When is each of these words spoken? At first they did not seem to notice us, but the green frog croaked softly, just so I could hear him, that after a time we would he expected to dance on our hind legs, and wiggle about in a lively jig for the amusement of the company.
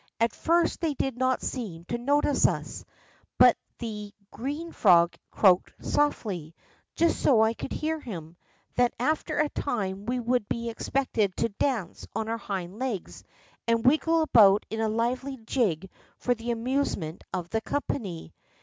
At 0.19 0.33
first 0.33 0.81
they 0.81 0.95
did 0.95 1.15
not 1.15 1.43
seem 1.43 1.85
to 1.85 1.97
notice 1.99 2.47
us, 2.47 2.83
but 3.37 3.55
the 3.77 4.11
green 4.31 4.71
frog 4.71 5.13
croaked 5.29 5.73
softly, 5.79 6.55
just 6.95 7.19
so 7.21 7.43
I 7.43 7.53
could 7.53 7.71
hear 7.71 7.99
him, 7.99 8.35
that 8.77 8.95
after 8.99 9.37
a 9.37 9.47
time 9.49 10.07
we 10.07 10.19
would 10.19 10.47
he 10.49 10.71
expected 10.71 11.37
to 11.37 11.49
dance 11.49 12.07
on 12.15 12.29
our 12.29 12.39
hind 12.39 12.79
legs, 12.79 13.23
and 13.67 13.85
wiggle 13.85 14.23
about 14.23 14.65
in 14.71 14.81
a 14.81 14.89
lively 14.89 15.37
jig 15.45 15.87
for 16.17 16.33
the 16.33 16.49
amusement 16.49 17.23
of 17.31 17.49
the 17.49 17.61
company. 17.61 18.33